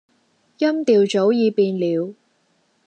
[0.57, 2.15] 音調早已變了